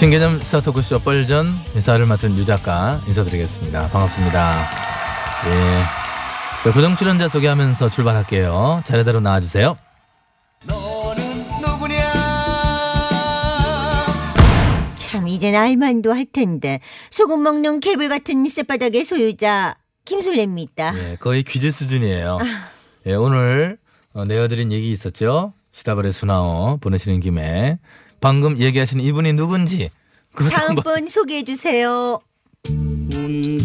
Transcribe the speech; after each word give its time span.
신개념 0.00 0.38
스타 0.38 0.62
토크쇼 0.62 1.00
뻘전 1.00 1.44
인사를 1.74 2.06
맡은 2.06 2.34
유 2.38 2.46
작가 2.46 2.98
인사드리겠습니다. 3.06 3.88
반갑습니다. 3.88 4.62
예. 5.44 5.82
자, 6.64 6.72
고정 6.72 6.96
출연자 6.96 7.28
소개하면서 7.28 7.90
출발할게요. 7.90 8.80
차례대로 8.86 9.20
나와주세요. 9.20 9.76
참 14.96 15.28
이젠 15.28 15.54
알만도 15.54 16.14
할 16.14 16.24
텐데 16.24 16.80
소금 17.10 17.42
먹는 17.42 17.80
개불 17.80 18.08
같은 18.08 18.46
쌔바닥의 18.46 19.04
소유자 19.04 19.74
김술래입니다. 20.06 20.94
예, 20.96 21.16
거의 21.20 21.42
퀴즈 21.42 21.70
수준이에요. 21.70 22.38
예, 23.04 23.12
오늘 23.12 23.76
어, 24.14 24.24
내어드린 24.24 24.72
얘기 24.72 24.90
있었죠? 24.92 25.52
시다발의 25.72 26.14
수나오 26.14 26.78
보내시는 26.78 27.20
김에 27.20 27.78
방금 28.20 28.58
얘기하신 28.58 29.00
이분이 29.00 29.32
누군지 29.32 29.90
그것도 30.34 30.54
다음 30.54 30.68
한번 30.70 30.84
분 30.84 31.08
소개해 31.08 31.42
주세요. 31.44 32.20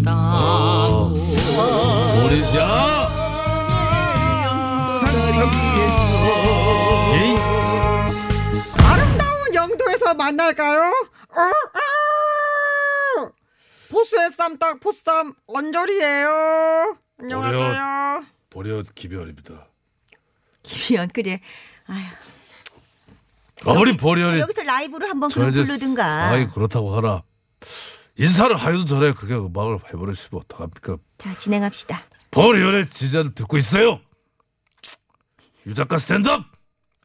어, 0.07 1.13
야 2.57 3.07
에이 7.13 7.37
아름다운 8.83 9.53
영도에서 9.53 10.13
만날까요? 10.13 10.81
어, 11.29 11.41
어. 11.41 13.31
보수의 13.91 14.31
쌈딱 14.31 14.79
보쌈 14.79 15.33
언저리예요. 15.47 16.97
안녕하세요. 17.19 18.23
보려 18.49 18.83
기별입니다 18.95 19.67
김희연 20.63 21.09
그래. 21.13 21.39
아휴, 21.87 22.03
아무리 23.65 23.97
보려니 23.97 24.39
여기서 24.39 24.63
라이브로 24.63 25.07
한번 25.07 25.29
그럼 25.29 25.51
부르든가. 25.51 26.29
아이 26.29 26.47
그렇다고 26.47 26.95
하나 26.95 27.23
인사를 28.17 28.55
하기도 28.55 28.85
전에 28.85 29.11
그렇게 29.13 29.35
음악을 29.35 29.79
해버리시면 29.93 30.41
어떡합니까 30.43 30.97
자 31.17 31.37
진행합시다. 31.37 32.03
보려의 32.31 32.89
지지자들 32.89 33.33
듣고 33.35 33.57
있어요 33.57 33.99
유 35.67 35.73
작가 35.73 35.97
stand 35.97 36.30
up 36.30 36.43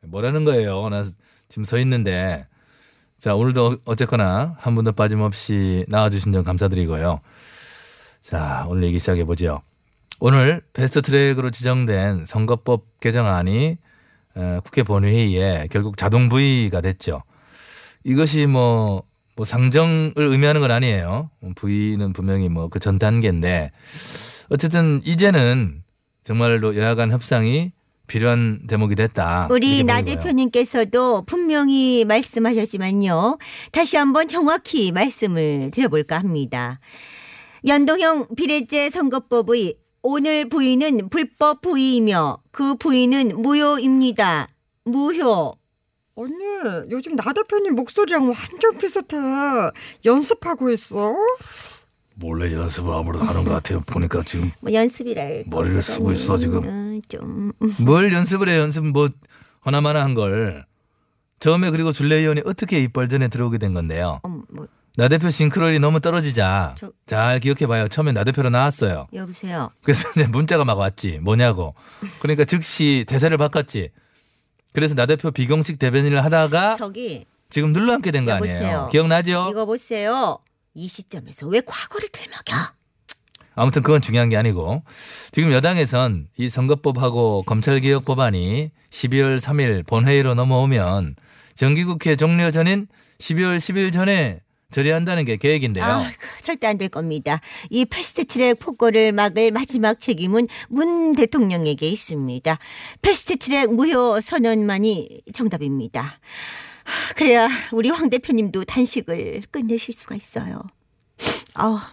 뭐라는 0.03 0.45
거예요? 0.45 0.89
나 0.89 1.03
지금 1.49 1.65
서 1.65 1.79
있는데 1.79 2.47
자 3.19 3.35
오늘도 3.35 3.79
어쨌거나 3.85 4.57
한 4.59 4.75
분도 4.75 4.93
빠짐없이 4.93 5.85
나와주신 5.89 6.33
점 6.33 6.43
감사드리고요. 6.45 7.21
자 8.23 8.65
오늘 8.69 8.85
얘기 8.85 8.99
시작해 8.99 9.25
보죠. 9.25 9.63
오늘 10.21 10.63
패스트 10.73 11.01
트랙으로 11.03 11.51
지정된 11.51 12.27
선거법 12.27 13.01
개정안이 13.01 13.77
어, 13.79 13.90
국회 14.65 14.83
본회의에 14.83 15.69
결국 15.71 15.97
자동 15.97 16.29
부의가 16.29 16.81
됐죠. 16.81 17.23
이것이 18.05 18.47
뭐, 18.47 19.03
뭐 19.37 19.45
상정을 19.45 20.13
의미하는 20.17 20.61
건 20.61 20.71
아니에요. 20.71 21.31
부의는 21.57 22.13
분명히 22.13 22.49
뭐 22.49 22.69
그 22.69 22.79
전 22.79 22.99
단계인데 22.99 23.71
어쨌든 24.51 25.01
이제는 25.05 25.83
정말로 26.25 26.77
여야 26.77 26.95
간 26.95 27.11
협상이 27.11 27.73
필요한 28.07 28.67
대목이 28.67 28.97
됐다. 28.97 29.47
우리 29.51 29.85
나. 29.85 30.03
대표님께서도 30.03 31.23
분명히 31.27 32.05
말씀하셨지만요. 32.07 33.39
다시 33.71 33.97
한번 33.97 34.27
정확히 34.27 34.91
말씀을 34.91 35.71
드려볼까 35.73 36.19
합니다. 36.19 36.81
연동형 37.67 38.29
비례제 38.37 38.91
선거법의 38.91 39.75
오늘 40.03 40.49
부의는 40.49 41.09
불법 41.11 41.61
부의이며 41.61 42.39
그 42.51 42.75
부의는 42.77 43.41
무효입니다. 43.43 44.49
무효. 44.85 45.57
언니 46.15 46.35
요즘 46.91 47.17
나 47.17 47.33
대표님 47.33 47.75
목소리랑 47.75 48.29
완전 48.29 48.79
비슷해. 48.79 49.17
연습하고 50.05 50.71
있어? 50.71 51.15
몰래 52.15 52.53
연습을 52.53 52.93
아무래도 52.93 53.25
하는 53.25 53.45
것 53.45 53.51
같아요 53.53 53.81
보니까 53.81 54.23
지금 54.27 54.51
뭐 54.61 54.73
연습이랄. 54.73 55.45
머리를 55.47 55.81
쓰고 55.81 56.13
있어, 56.13 56.37
지금. 56.37 56.63
어, 56.67 57.01
좀 57.09 57.53
음. 57.63 57.75
뭘 57.81 58.13
연습을 58.13 58.49
해 58.49 58.59
연습 58.59 58.87
뭐 58.87 59.09
하나마나 59.61 60.03
한 60.05 60.15
걸. 60.15 60.65
처음에 61.41 61.71
그리고 61.71 61.93
줄레 61.93 62.17
의원이 62.17 62.43
어떻게 62.45 62.83
이 62.83 62.89
뻘전에 62.89 63.29
들어오게 63.29 63.57
된 63.57 63.73
건데요. 63.73 64.21
어, 64.23 64.29
뭐 64.51 64.67
나 65.01 65.09
대표 65.09 65.31
싱크로율이 65.31 65.79
너무 65.79 65.99
떨어지자 66.01 66.75
저- 66.77 66.93
잘 67.07 67.41
기억해봐요. 67.41 67.89
처음에 67.89 68.13
나 68.13 68.23
대표로 68.23 68.51
나왔어요. 68.51 69.07
여보세요. 69.15 69.71
그래서 69.83 70.07
이제 70.11 70.27
문자가 70.27 70.67
막 70.67 70.77
왔지. 70.79 71.21
뭐냐고. 71.23 71.75
그러니까 72.21 72.45
즉시 72.45 73.07
대세를 73.09 73.39
바꿨지. 73.39 73.93
그래서 74.75 74.95
나 74.95 75.07
대표 75.07 75.31
비공식 75.31 75.79
대변인을 75.79 76.23
하다가 76.23 76.77
저기 76.77 77.25
지금 77.49 77.73
눌러앉게 77.73 78.11
된 78.11 78.27
거 78.27 78.33
아니에요. 78.33 78.55
여보세요. 78.57 78.89
기억나죠? 78.93 79.49
이거 79.51 79.65
보세요. 79.65 80.39
이 80.75 80.87
시점에서 80.87 81.47
왜 81.49 81.63
과거를 81.65 82.11
들먹여? 82.11 82.59
아무튼 83.55 83.83
그건 83.83 84.03
중요한 84.03 84.29
게 84.29 84.37
아니고 84.37 84.83
지금 85.33 85.51
여당에선 85.51 86.29
이 86.37 86.51
선거법하고 86.51 87.45
검찰개혁 87.45 88.05
법안이 88.05 88.71
12월 88.91 89.41
3일 89.41 89.87
본회의로 89.87 90.35
넘어오면 90.35 91.17
정기국회 91.55 92.17
종료 92.17 92.51
전인 92.51 92.87
12월 93.19 93.57
10일 93.57 93.93
전에 93.95 94.41
처리한다는 94.71 95.25
게 95.25 95.37
계획인데요. 95.37 95.85
아, 95.85 96.11
절대 96.43 96.67
안 96.67 96.79
될 96.79 96.89
겁니다. 96.89 97.41
이 97.71 97.85
패스트트랙 97.85 98.59
폭거를 98.61 99.13
막을 99.13 99.51
마지막 99.51 100.01
책임은 100.01 100.47
문 100.69 101.13
대통령에게 101.13 101.89
있습니다. 101.89 102.59
패스트트랙 103.03 103.75
무효 103.75 104.21
선언만이 104.21 105.23
정답입니다. 105.35 106.21
하, 106.85 107.15
그래야 107.15 107.49
우리 107.73 107.91
황 107.91 108.09
대표님도 108.11 108.65
단식을 108.65 109.43
끝내실 109.51 109.93
수가 109.93 110.15
있어요. 110.15 110.63
아, 111.55 111.93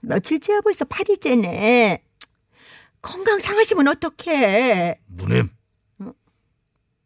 며칠째야 0.00 0.60
벌써 0.62 0.84
8일째네. 0.84 2.00
건강 3.00 3.38
상하시면 3.38 3.86
어떡해. 3.88 4.98
누님 5.08 5.48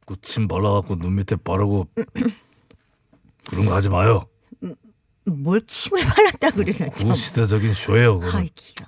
그침 0.06 0.48
발라갖고 0.48 0.96
눈 0.96 1.14
밑에 1.16 1.36
바르고 1.36 1.86
그런 3.50 3.66
거 3.66 3.74
하지 3.74 3.88
마요 3.88 4.26
뭘 5.24 5.60
침을 5.66 6.02
발랐다 6.02 6.50
그러나 6.52 6.88
참. 6.92 7.08
구시대적인 7.08 7.74
쇼예요 7.74 8.20
그거는 8.20 8.40
아이 8.40 8.48
기가. 8.54 8.86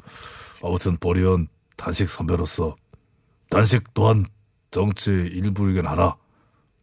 아무튼 0.63 0.97
보리온 0.97 1.49
단식 1.77 2.09
선배로서 2.09 2.77
단식 3.51 3.93
또한 3.95 4.25
정치 4.71 5.11
일부이긴 5.11 5.87
하나 5.87 6.17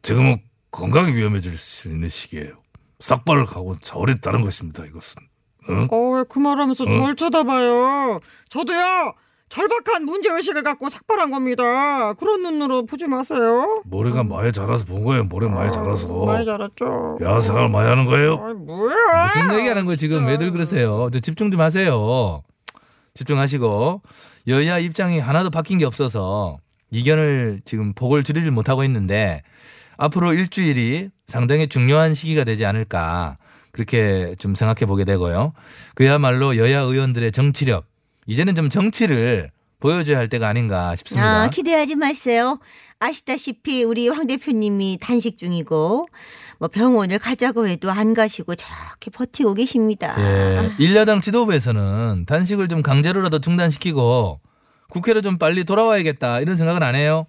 지금은 0.02 0.42
건강이 0.72 1.14
위험해질 1.14 1.52
수 1.58 1.90
있는 1.90 2.10
시기예요. 2.10 2.62
싹발을 3.00 3.46
가고 3.46 3.78
자월했다는 3.78 4.42
것입니다. 4.42 4.86
이것은. 4.86 5.22
응? 5.70 5.88
어왜그 5.90 6.38
말하면서 6.40 6.84
어? 6.84 6.92
절 6.92 7.16
쳐다봐요? 7.16 8.20
저도요 8.50 9.14
절박한 9.50 10.06
문제 10.06 10.30
의식을 10.30 10.62
갖고 10.64 10.90
삭발한 10.90 11.32
겁니다. 11.32 12.14
그런 12.14 12.44
눈으로 12.44 12.86
보지 12.86 13.08
마세요. 13.08 13.82
모래가 13.86 14.24
많이 14.24 14.52
자라서 14.54 14.86
본 14.86 15.04
거예요. 15.04 15.24
모래 15.24 15.48
많이 15.48 15.72
자라서. 15.72 16.26
많이 16.26 16.46
자랐죠. 16.46 17.18
야생을 17.22 17.70
많이 17.70 17.90
하는 17.90 18.06
거예요. 18.06 18.44
아이 18.44 18.54
뭐야? 18.54 19.28
무슨 19.28 19.58
얘기하는 19.58 19.86
거예요 19.86 19.96
지금 19.98 20.28
왜들 20.28 20.52
그러세요? 20.52 21.10
저 21.12 21.20
집중 21.20 21.50
좀 21.50 21.62
하세요. 21.62 22.44
집중하시고 23.16 24.02
여야 24.48 24.78
입장이 24.78 25.20
하나도 25.20 25.50
바뀐 25.50 25.80
게 25.80 25.86
없어서 25.86 26.58
이견을 26.92 27.62
지금 27.66 27.94
복을 27.94 28.24
줄이질 28.24 28.52
못하고 28.52 28.84
있는데 28.84 29.42
앞으로 29.98 30.34
일주일이 30.34 31.10
상당히 31.26 31.68
중요한 31.68 32.14
시기가 32.14 32.44
되지 32.44 32.66
않을까 32.66 33.38
그렇게 33.72 34.36
좀 34.40 34.54
생각해 34.56 34.86
보게 34.88 35.06
되고요. 35.06 35.54
그야말로 35.96 36.56
여야 36.58 36.82
의원들의 36.82 37.32
정치력 37.32 37.86
이제는 38.30 38.54
좀 38.54 38.70
정치를 38.70 39.50
보여줘야 39.80 40.18
할 40.20 40.30
때가 40.30 40.48
아닌가 40.48 40.96
싶습니다. 40.96 41.44
아, 41.44 41.50
기대하지 41.50 41.96
마세요. 41.96 42.60
아시다시피 43.00 43.84
우리 43.84 44.08
황 44.10 44.28
대표님이 44.28 45.00
단식 45.02 45.38
중이고 45.38 46.08
뭐 46.60 46.68
병원을 46.68 47.18
가자고 47.18 47.68
해도 47.68 47.90
안 47.90 48.14
가시고 48.14 48.56
저렇게 48.56 49.10
버티고 49.10 49.54
계십니다. 49.56 50.16
예, 50.20 50.70
일야당 50.78 51.22
지도부에서는 51.22 52.26
단식을 52.28 52.68
좀 52.68 52.84
강제로라도 52.84 53.40
중단시키고 53.40 54.40
국회로 54.90 55.22
좀 55.22 55.38
빨리 55.38 55.64
돌아와야겠다 55.64 56.42
이런 56.42 56.56
생각은 56.56 56.84
안 56.84 56.94
해요. 56.96 57.26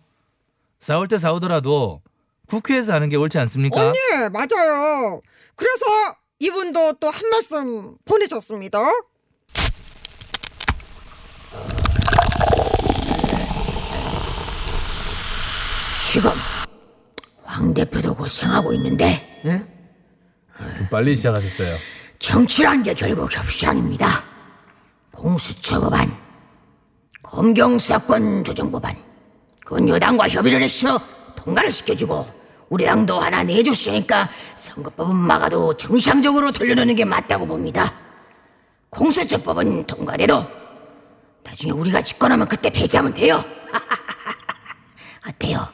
싸울 0.81 1.09
때 1.09 1.19
싸우더라도 1.19 2.03
국회에서 2.49 2.93
하는 2.93 3.09
게 3.09 3.17
옳지 3.17 3.39
않습니까? 3.39 3.81
언니 3.81 3.99
맞아요. 4.33 5.23
그래서 5.55 5.85
이분도 6.41 6.95
또 6.95 7.11
한 7.11 7.31
말씀 7.31 7.95
보내셨습니다. 8.07 8.81
지금 16.11 16.33
황 17.45 17.73
대표도 17.73 18.17
고생하고 18.17 18.73
있는데 18.73 19.41
응? 19.45 19.65
좀 20.77 20.89
빨리 20.91 21.17
시작하셨어요. 21.17 21.77
정치란 22.19 22.83
게 22.83 22.93
결국 22.95 23.33
협상입니다. 23.33 24.09
공수처 25.13 25.79
법안, 25.79 26.13
검경사건 27.23 28.43
조정 28.43 28.73
법안, 28.73 28.97
그건 29.65 29.89
여당과 29.89 30.29
협의를 30.29 30.61
해서 30.63 31.01
통과를 31.37 31.71
시켜주고 31.71 32.29
우리 32.71 32.87
당도 32.87 33.21
하나 33.21 33.45
내줬으니까 33.45 34.29
선거법은 34.57 35.15
막아도 35.15 35.77
정상적으로 35.77 36.51
돌려놓는 36.51 36.97
게 36.97 37.05
맞다고 37.05 37.47
봅니다. 37.47 37.95
공수처법은 38.89 39.87
통과돼도 39.87 40.45
나중에 41.45 41.71
우리가 41.71 42.03
집권하면 42.03 42.49
그때 42.49 42.69
배제하면 42.69 43.15
돼요. 43.15 43.45
어때요? 45.29 45.69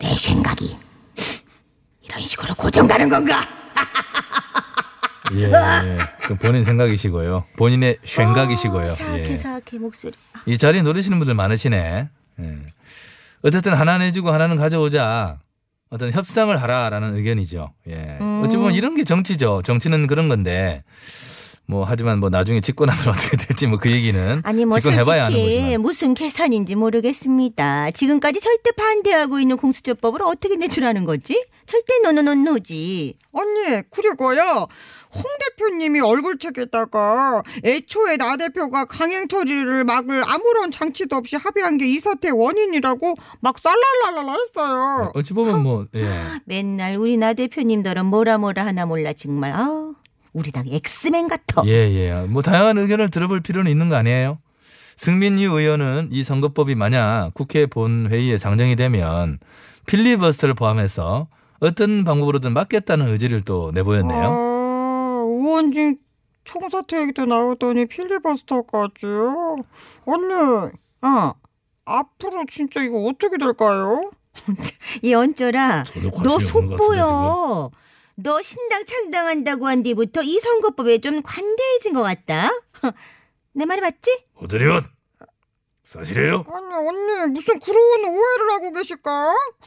내 0.00 0.08
생각이 0.16 0.78
이런 2.00 2.18
식으로 2.30 2.54
고정 2.54 2.86
가는 2.86 3.08
건가? 3.08 3.40
예, 5.34 5.98
그 6.22 6.34
본인 6.36 6.64
생각이시고요. 6.64 7.44
본인의 7.56 7.98
생각이시고요. 8.04 8.86
어, 8.86 8.88
사악해 8.88 9.32
예. 9.32 9.36
사악해 9.36 9.78
목소리. 9.78 10.12
이 10.46 10.58
자리에 10.58 10.82
노리시는 10.82 11.18
분들 11.18 11.34
많으시네. 11.34 12.08
예. 12.40 12.56
어쨌든 13.42 13.74
하나 13.74 13.98
내주고 13.98 14.30
하나는 14.30 14.56
가져오자. 14.56 15.38
어떤 15.90 16.12
협상을 16.12 16.56
하라라는 16.62 17.16
의견이죠. 17.16 17.72
예. 17.90 18.18
어찌 18.44 18.56
보면 18.56 18.74
이런 18.74 18.94
게 18.94 19.02
정치죠. 19.04 19.62
정치는 19.64 20.06
그런 20.06 20.28
건데. 20.28 20.84
뭐 21.66 21.84
하지만 21.88 22.18
뭐 22.18 22.30
나중에 22.30 22.60
집권하면 22.60 23.06
어떻게 23.10 23.36
될지 23.36 23.68
뭐 23.68 23.78
그 23.78 23.90
얘기는 23.92 24.40
아니 24.44 24.64
뭐 24.64 24.80
집권해봐야 24.80 25.26
하는 25.26 25.36
거지만. 25.38 25.80
무슨 25.80 26.14
계산인지 26.14 26.74
모르겠습니다. 26.74 27.92
지금까지 27.92 28.40
절대 28.40 28.72
반대하고 28.72 29.38
있는 29.38 29.56
공수처법을 29.56 30.22
어떻게 30.22 30.56
내주라는 30.56 31.04
거지? 31.04 31.44
절대 31.70 32.00
노노노노지. 32.02 33.14
언니 33.32 33.82
그리고요 33.90 34.66
홍 35.14 35.22
대표님이 35.56 36.00
얼굴책에다가 36.00 37.44
애초에 37.64 38.16
나 38.16 38.36
대표가 38.36 38.86
강행 38.86 39.28
처리를 39.28 39.84
막을 39.84 40.22
아무런 40.26 40.72
장치도 40.72 41.14
없이 41.14 41.36
합의한 41.36 41.78
게 41.78 41.86
이 41.90 41.98
사태의 42.00 42.32
원인이라고 42.32 43.14
막 43.40 43.56
쌀랄랄랄라 43.58 44.32
했어요. 44.32 45.12
어찌 45.14 45.32
보면 45.32 45.62
뭐 45.62 45.86
예. 45.94 46.08
맨날 46.44 46.96
우리 46.96 47.16
나 47.16 47.34
대표님들은 47.34 48.04
뭐라 48.06 48.38
뭐라 48.38 48.66
하나 48.66 48.84
몰라 48.86 49.12
정말. 49.12 49.52
아, 49.52 49.92
우리 50.32 50.50
당 50.50 50.64
엑스맨 50.68 51.28
같아. 51.28 51.62
예, 51.66 51.70
예. 51.70 52.26
뭐 52.28 52.42
다양한 52.42 52.78
의견을 52.78 53.10
들어볼 53.10 53.40
필요는 53.40 53.70
있는 53.70 53.88
거 53.88 53.94
아니에요? 53.96 54.38
승민유 54.96 55.52
의원은 55.52 56.08
이 56.10 56.24
선거법이 56.24 56.74
만약 56.74 57.30
국회 57.34 57.66
본회의에 57.66 58.38
상정이 58.38 58.74
되면 58.76 59.38
필리버스터를 59.86 60.54
포함해서 60.54 61.28
어떤 61.60 62.04
방법으로든 62.04 62.52
막겠다는 62.52 63.08
의지를 63.08 63.42
또 63.42 63.70
내보였네요. 63.72 64.28
아, 64.28 65.24
의원직 65.26 66.00
총사퇴 66.44 67.02
얘기도 67.02 67.26
나오더니 67.26 67.86
필리버스터까지요. 67.86 69.56
언니 70.06 70.34
어, 70.34 71.32
앞으로 71.84 72.44
진짜 72.50 72.82
이거 72.82 72.98
어떻게 73.04 73.36
될까요? 73.36 74.10
이 75.02 75.12
언쩌라. 75.14 75.84
너 76.22 76.38
속보여. 76.38 77.70
너 78.16 78.42
신당 78.42 78.84
창당한다고 78.84 79.66
한 79.66 79.82
뒤부터 79.82 80.22
이 80.22 80.38
선거법에 80.40 80.98
좀 80.98 81.22
관대해진 81.22 81.94
것 81.94 82.02
같다. 82.02 82.50
내 83.52 83.64
말이 83.64 83.80
맞지? 83.80 84.24
오드리원 84.40 84.84
사실이에요? 85.90 86.44
아니 86.46 86.88
언니 86.88 87.32
무슨 87.32 87.58
그런 87.58 87.76
오해를 88.04 88.52
하고 88.52 88.72
계실까? 88.72 89.10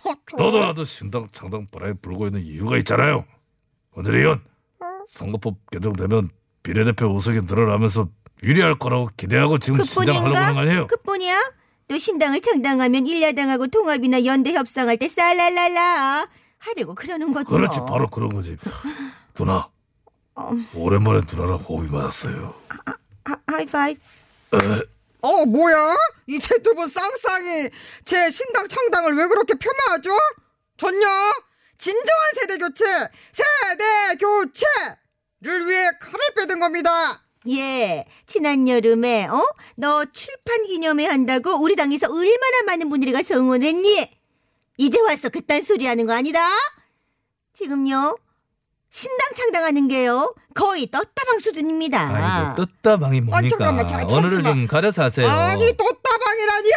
어, 0.06 0.14
저- 0.32 0.38
너도 0.38 0.60
나도 0.62 0.86
신당 0.86 1.28
창당 1.34 1.68
바람에 1.70 1.96
불고 2.02 2.28
있는 2.28 2.42
이유가 2.46 2.78
있잖아요. 2.78 3.26
오드리원 3.98 4.40
선거법 5.08 5.58
개정되면 5.72 6.30
비례대표 6.64 7.08
우석이 7.08 7.42
늘어나면서 7.42 8.08
유리할 8.42 8.80
거라고 8.80 9.10
기대하고 9.18 9.58
지금 9.60 9.84
시작하려고 9.84 10.38
하는 10.38 10.54
거? 10.54 10.60
아니에요? 10.62 10.88
그뿐이야? 10.88 11.52
너 11.90 12.00
신당을 12.00 12.40
창당하면 12.40 13.06
일야당하고 13.06 13.68
통합이나 13.68 14.24
연대 14.24 14.54
협상할 14.54 14.96
때 14.98 15.10
쌀랄랄라 15.10 16.26
하려고 16.60 16.96
그러는 16.96 17.34
거지. 17.34 17.50
그렇지 17.52 17.80
뭐. 17.80 17.88
바로 17.88 18.08
그런 18.08 18.30
거지. 18.30 18.56
누나 19.36 19.68
어. 20.36 20.52
오랜만에 20.74 21.22
누나랑 21.30 21.58
호흡이 21.58 21.92
맞았어요. 21.92 22.54
하, 23.26 23.36
하이파이브. 23.48 24.00
어 25.24 25.46
뭐야? 25.46 25.96
이 26.28 26.38
제 26.40 26.58
두분 26.62 26.88
쌍쌍이 26.88 27.70
제 28.06 28.30
신당 28.30 28.68
창당을 28.68 29.16
왜 29.16 29.28
그렇게 29.28 29.54
폄하하죠? 29.56 30.12
전요 30.78 31.08
진정한 31.78 32.34
세대 32.40 32.58
교체 32.58 32.86
세대 33.32 34.16
교체를 34.20 35.68
위해 35.68 35.90
칼을 36.00 36.20
빼든 36.36 36.60
겁니다. 36.60 37.24
예, 37.50 38.06
지난 38.26 38.68
여름에 38.68 39.26
어? 39.28 39.44
너 39.76 40.06
출판 40.06 40.64
기념회 40.64 41.06
한다고 41.08 41.52
우리 41.62 41.76
당에서 41.76 42.08
얼마나 42.10 42.64
많은 42.68 42.90
분들이 42.90 43.12
가서 43.12 43.36
응원했니? 43.36 44.10
이제 44.78 45.00
와서 45.02 45.30
그딴 45.30 45.62
소리 45.62 45.86
하는 45.86 46.06
거 46.06 46.14
아니다? 46.14 46.40
지금요 47.54 48.18
신당 48.94 49.28
창당하는 49.36 49.88
게요 49.88 50.36
거의 50.54 50.86
떴다방 50.92 51.40
수준입니다. 51.40 52.00
아이고 52.54 52.64
떴다방이 52.84 53.22
뭡니까? 53.22 53.38
아니, 53.40 53.50
잠깐만, 53.50 53.88
자, 53.88 53.98
잠시만. 53.98 54.24
언어를 54.24 54.44
좀 54.44 54.68
가려서 54.68 55.04
하세요. 55.06 55.28
아니 55.28 55.76
떴다방이라니요? 55.76 56.74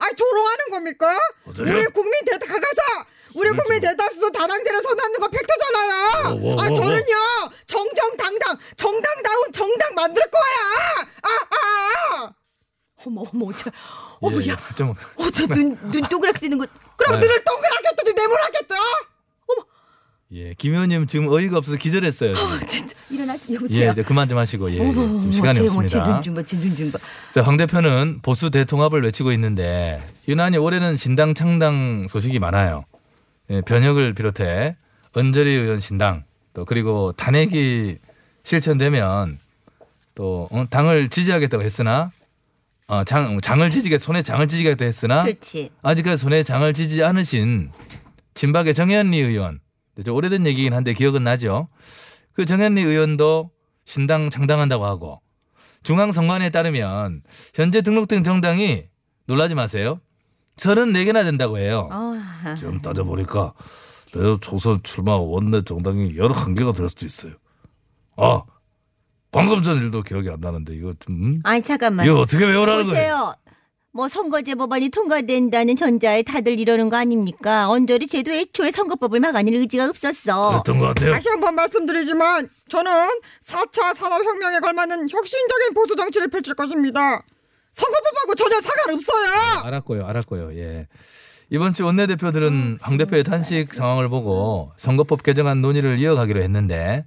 아니 0.00 0.16
조롱하는 0.16 0.70
겁니까? 0.70 1.16
어쩌려? 1.46 1.72
우리 1.76 1.84
국민 1.86 2.12
대다 2.24 2.46
가서 2.46 3.06
우리 3.36 3.48
국민 3.50 3.80
좀- 3.80 3.90
대다수도 3.90 4.32
다당제를 4.32 4.82
선언하는 4.82 5.20
거 5.20 5.28
팩트잖아요. 5.28 6.22
뭐, 6.22 6.34
뭐, 6.34 6.62
아 6.64 6.66
뭐, 6.66 6.66
뭐. 6.68 6.74
저는요 6.76 7.14
정정당당 7.68 8.58
정당다운 8.76 9.52
정당 9.52 9.94
만들 9.94 10.22
거야. 10.28 11.06
아 11.22 11.28
아. 11.30 12.32
어머 13.06 13.22
어머 13.32 13.52
저, 13.56 13.70
예, 13.70 13.72
어머 14.20 14.42
예. 14.42 14.48
야, 14.50 14.56
좀 14.76 14.92
어저눈눈 15.16 16.08
동그랗게 16.10 16.40
뜨는 16.40 16.58
거. 16.58 16.66
그럼 16.96 17.20
네. 17.20 17.26
눈을 17.26 17.44
동그랗게 17.44 17.88
뜨지 17.98 18.14
네모나겠다. 18.14 18.74
예, 20.32 20.52
김 20.58 20.72
의원님 20.74 21.06
지금 21.06 21.28
어이가 21.28 21.56
없어서 21.56 21.78
기절했어요. 21.78 22.34
지금. 22.34 22.66
진짜 22.66 22.94
일어나시 23.10 23.54
여보세요. 23.54 23.86
예, 23.86 23.90
이제 23.92 24.02
그만 24.02 24.28
좀 24.28 24.36
하시고 24.36 24.70
예, 24.72 24.76
예. 24.76 24.80
어머, 24.80 24.92
좀 24.92 25.16
어머, 25.20 25.30
시간이 25.30 25.54
제, 25.54 25.60
없습니다. 25.62 25.88
제눈좀 25.88 26.34
봐, 26.34 26.42
제눈좀 26.42 26.92
봐. 26.92 26.98
자, 27.32 27.42
황 27.42 27.56
대표는 27.56 28.20
보수 28.20 28.50
대통합을 28.50 29.02
외치고 29.04 29.32
있는데 29.32 30.02
유난히 30.28 30.58
올해는 30.58 30.96
신당 30.98 31.32
창당 31.32 32.06
소식이 32.08 32.38
많아요. 32.40 32.84
예, 33.50 33.62
변혁을 33.62 34.12
비롯해 34.12 34.76
언저리 35.14 35.50
의원 35.50 35.80
신당 35.80 36.24
또 36.52 36.66
그리고 36.66 37.12
탄핵이 37.12 37.96
실천되면 38.42 39.38
또 40.14 40.48
어, 40.50 40.66
당을 40.68 41.08
지지하겠다고 41.08 41.62
했으나 41.62 42.12
어, 42.86 43.02
장, 43.04 43.40
장을 43.40 43.68
지지게 43.70 43.98
손에 43.98 44.22
장을 44.22 44.46
지지겠다 44.46 44.84
했으나 44.84 45.22
그렇지. 45.22 45.70
아직까지 45.82 46.18
손에 46.20 46.42
장을 46.42 46.70
지지 46.74 47.02
않으신 47.02 47.70
진박의 48.34 48.74
정현리 48.74 49.18
의원 49.18 49.60
좀 50.04 50.14
오래된 50.14 50.46
얘기긴 50.46 50.72
한데 50.74 50.92
기억은 50.94 51.24
나죠. 51.24 51.68
그 52.32 52.44
정현리 52.44 52.80
의원도 52.82 53.50
신당 53.84 54.30
창당한다고 54.30 54.84
하고 54.86 55.20
중앙선관위에 55.82 56.50
따르면 56.50 57.22
현재 57.54 57.82
등록된 57.82 58.22
정당이 58.24 58.84
놀라지 59.26 59.54
마세요. 59.54 60.00
34개나 60.56 61.22
된다고 61.24 61.58
해요. 61.58 61.88
어, 61.92 62.14
지금 62.56 62.80
따져보니까 62.80 63.52
내년 64.12 64.40
총선 64.40 64.80
출마 64.82 65.16
원내 65.16 65.62
정당이 65.62 66.14
11개가 66.14 66.76
될 66.76 66.88
수도 66.88 67.06
있어요. 67.06 67.32
아 68.16 68.42
방금 69.30 69.62
전 69.62 69.76
일도 69.76 70.02
기억이 70.02 70.28
안 70.30 70.40
나는데 70.40 70.74
이거 70.74 70.94
좀 70.98 71.14
음? 71.14 71.40
아니 71.44 71.62
잠깐만. 71.62 72.06
이거 72.06 72.20
어떻게 72.20 72.44
외우라는 72.44 72.84
거예요? 72.84 72.92
보세요. 72.94 73.34
뭐 73.98 74.06
선거제 74.06 74.54
법안이 74.54 74.90
통과된다는 74.90 75.74
전자에 75.74 76.22
다들 76.22 76.60
이러는 76.60 76.88
거 76.88 76.96
아닙니까? 76.96 77.68
언저리 77.68 78.06
쟤도 78.06 78.30
애초에 78.30 78.70
선거법을 78.70 79.18
막아낼 79.18 79.54
의지가 79.54 79.88
없었어. 79.88 80.50
그랬던 80.50 80.78
것 80.78 80.86
같아요. 80.86 81.10
다시 81.14 81.28
한 81.28 81.40
번 81.40 81.56
말씀드리지만 81.56 82.48
저는 82.68 82.92
4차 83.42 83.96
산업혁명에 83.96 84.60
걸맞는 84.60 85.10
혁신적인 85.10 85.74
보수 85.74 85.96
정치를 85.96 86.28
펼칠 86.28 86.54
것입니다. 86.54 87.24
선거법하고 87.72 88.36
전혀 88.36 88.60
상관없어요. 88.60 89.64
알았고요, 89.64 90.06
알았고요. 90.06 90.56
예. 90.56 90.86
이번 91.50 91.74
주 91.74 91.84
원내대표들은 91.84 92.78
황 92.80 92.98
대표의 92.98 93.24
단식 93.24 93.74
상황을 93.74 94.08
보고 94.08 94.70
선거법 94.76 95.24
개정안 95.24 95.60
논의를 95.60 95.98
이어가기로 95.98 96.40
했는데 96.40 97.04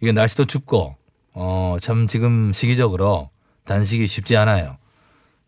이게 0.00 0.12
날씨도 0.12 0.46
춥고 0.46 0.96
어, 1.34 1.76
참 1.82 2.06
지금 2.08 2.54
시기적으로 2.54 3.28
단식이 3.66 4.06
쉽지 4.06 4.38
않아요. 4.38 4.78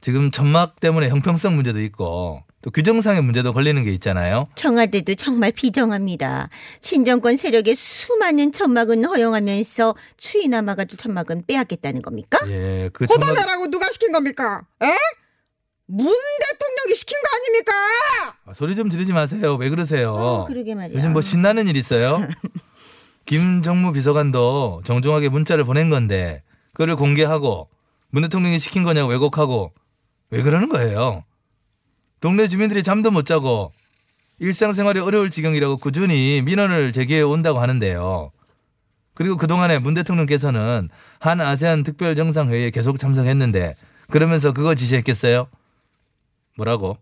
지금 0.07 0.31
천막 0.31 0.79
때문에 0.79 1.09
형평성 1.09 1.57
문제도 1.57 1.81
있고 1.81 2.45
또 2.63 2.71
규정상의 2.71 3.25
문제도 3.25 3.53
걸리는 3.53 3.83
게 3.83 3.91
있잖아요. 3.95 4.47
청와대도 4.55 5.17
정말 5.17 5.51
비정합니다. 5.51 6.49
친정권 6.81 7.35
세력의 7.35 7.75
수많은 7.75 8.53
천막은 8.53 9.05
허용하면서 9.05 9.97
추이나 10.17 10.63
막아줄 10.63 10.97
천막은 10.97 11.47
빼앗겠다는 11.49 12.03
겁니까? 12.03 12.39
예, 12.47 12.89
그 12.93 13.09
천막 13.09 13.31
호도내라고 13.31 13.67
누가 13.69 13.91
시킨 13.91 14.13
겁니까? 14.13 14.63
에? 14.81 14.87
문 15.87 16.07
대통령이 16.07 16.95
시킨 16.95 17.19
거 17.21 17.37
아닙니까? 17.37 17.73
아, 18.45 18.53
소리 18.53 18.77
좀 18.77 18.89
지르지 18.89 19.13
마세요. 19.13 19.57
왜 19.57 19.71
그러세요? 19.71 20.15
어, 20.15 20.45
그러게 20.47 20.77
말이야. 20.77 20.97
요즘 20.97 21.15
뭐 21.15 21.21
신나는 21.21 21.67
일 21.67 21.77
있어요? 21.77 22.25
김정무 23.27 23.93
비서관도 23.93 24.83
정중하게 24.85 25.31
문자를 25.31 25.65
보낸 25.65 25.91
건데 25.91 26.45
그거를 26.75 26.95
공개하고 26.95 27.71
문 28.11 28.23
대통령이 28.23 28.61
시킨 28.61 28.85
거냐고 28.85 29.11
왜곡하고 29.11 29.73
왜 30.31 30.43
그러는 30.43 30.69
거예요? 30.69 31.25
동네 32.21 32.49
주민들이 32.49 32.83
잠도 32.83 33.11
못 33.11 33.27
자고 33.27 33.73
일상생활이 34.39 35.01
어려울 35.01 35.31
지경이라고 35.31 35.79
꾸준히 35.79 36.43
민원을 36.45 36.93
제기해 36.93 37.23
온다고 37.23 37.61
하는데요. 37.61 38.33
그리고 39.15 39.37
그동안에 39.37 39.79
문 39.79 39.95
대통령께서는 39.95 40.89
한 41.21 41.41
아세안 41.41 41.83
특별 41.85 42.15
정상회의에 42.15 42.71
계속 42.71 42.99
참석했는데 42.99 43.77
그러면서 44.11 44.53
그거 44.53 44.75
지시했겠어요? 44.75 45.49
뭐라고? 46.57 46.99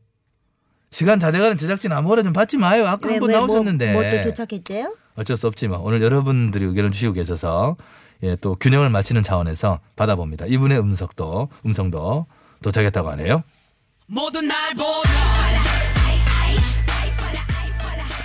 시간 0.91 1.19
다 1.19 1.33
돼가는 1.33 1.57
제작진 1.57 1.91
아무거나 1.93 2.23
좀 2.23 2.33
받지 2.33 2.57
마요. 2.57 2.87
아까 2.87 3.09
한 3.11 3.19
번 3.19 3.33
나오셨는데. 3.33 3.93
뭐또 3.95 4.31
도착했대요? 4.31 4.97
어쩔 5.17 5.37
수 5.37 5.49
없지만 5.49 5.81
오늘 5.81 6.03
여러분들이 6.03 6.65
의견을 6.67 6.93
주시고 6.93 7.15
계셔서 7.15 7.77
예, 8.23 8.37
또 8.37 8.55
균형을 8.55 8.91
맞추는 8.91 9.25
차원에서 9.25 9.81
받아봅니다. 9.97 10.47
이분의 10.47 10.79
음성도 10.79 11.49
음성도 11.67 12.27
도착했다고 12.63 13.11
하네요. 13.11 13.43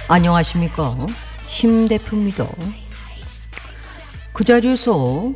안녕하십니까 0.07 0.95
심 1.47 1.87
대표입니다. 1.87 2.47
그 4.33 4.43
자리에서 4.43 5.33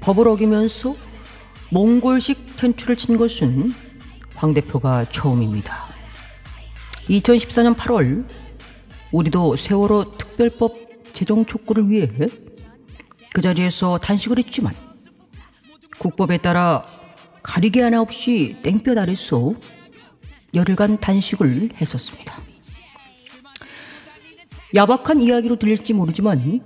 법을 0.00 0.28
어기면서 0.28 0.94
몽골식 1.70 2.56
텐트를 2.56 2.96
친 2.96 3.16
것은 3.16 3.72
황 4.34 4.54
대표가 4.54 5.06
처음입니다. 5.10 5.84
2014년 7.08 7.76
8월 7.76 8.26
우리도 9.12 9.56
세월호 9.56 10.16
특별법 10.16 10.74
제정 11.12 11.44
촉구를 11.46 11.88
위해 11.90 12.08
그 13.32 13.40
자리에서 13.40 13.98
단식을 13.98 14.38
했지만 14.38 14.74
국법에 15.98 16.38
따라 16.38 16.84
가리개 17.44 17.82
하나 17.82 18.00
없이 18.00 18.56
땡볕 18.62 18.98
아래서 18.98 19.54
열흘간 20.54 20.98
단식을 20.98 21.70
했었습니다. 21.80 22.40
야박한 24.74 25.22
이야기로 25.22 25.56
들릴지 25.56 25.92
모르지만 25.92 26.64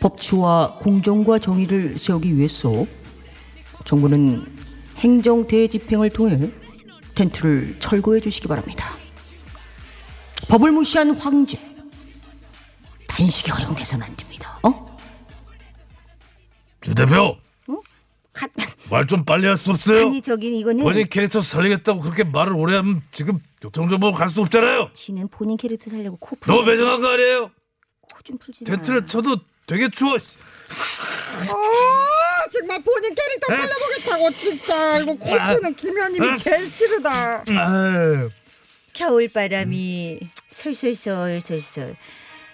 법치와 0.00 0.78
공정과 0.80 1.38
정의를 1.38 1.96
세우기 1.96 2.36
위해서 2.36 2.84
정부는 3.84 4.44
행정 4.98 5.46
대 5.46 5.66
집행을 5.68 6.10
통해 6.10 6.50
텐트를 7.14 7.76
철거해 7.78 8.20
주시기 8.20 8.48
바랍니다. 8.48 8.90
법을 10.48 10.72
무시한 10.72 11.14
황제 11.14 11.58
단식이 13.06 13.50
허용돼서는 13.50 14.04
안 14.04 14.16
됩니다. 14.16 14.58
어? 14.62 14.96
주 16.80 16.94
대표 16.94 17.43
가- 18.34 18.48
말좀 18.90 19.24
빨리 19.24 19.46
할 19.46 19.56
수 19.56 19.70
없어요? 19.70 20.08
아니 20.08 20.20
저긴 20.20 20.54
이거는 20.54 20.84
본인 20.84 21.06
캐릭터 21.08 21.40
살리겠다고 21.40 22.00
그렇게 22.00 22.24
말을 22.24 22.52
오래 22.52 22.76
하면 22.76 23.00
지금 23.12 23.38
교통정보 23.62 24.12
갈수 24.12 24.42
없잖아요. 24.42 24.90
지는 24.94 25.28
본인 25.28 25.56
캐릭터 25.56 25.90
살려고 25.90 26.16
코 26.18 26.36
풀. 26.36 26.52
너무 26.54 26.66
매정한 26.66 27.00
거 27.00 27.08
아니에요? 27.12 27.50
코 28.02 28.22
좀 28.24 28.36
풀지 28.38 28.64
마. 28.64 28.70
텐트를 28.76 29.06
쳐도 29.06 29.36
되게 29.66 29.88
추워. 29.88 30.16
아 30.16 32.46
정말 32.52 32.82
본인 32.82 33.14
캐릭터 33.14 33.46
살려보겠다고 33.48 34.30
진짜 34.32 34.98
이거 34.98 35.14
코 35.14 35.29
푸는 35.29 35.74
김현님이 35.74 36.38
제일 36.38 36.68
싫으다. 36.68 37.44
아유, 37.48 38.30
겨울 38.92 39.28
바람이 39.28 40.20
솔솔솔 40.48 41.40
솔솔. 41.40 41.96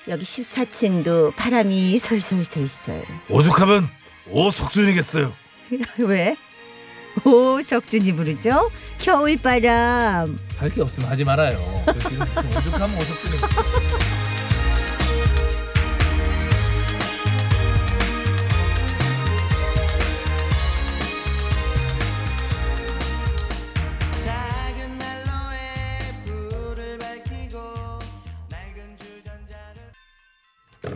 여기 0.08 0.24
14층도 0.24 1.34
바람이 1.36 1.98
솔솔솔솔. 1.98 3.04
오죽하면 3.28 3.88
오석준이겠어요. 4.30 5.34
왜? 5.98 6.36
오 7.24 7.60
석준이 7.60 8.12
부르죠? 8.14 8.70
겨울 8.98 9.36
바람. 9.36 10.38
할 10.58 10.70
게 10.70 10.82
없으면 10.82 11.08
하지 11.10 11.24
말아요. 11.24 11.58
오죽하면 11.88 12.96
오죽하면 12.98 13.40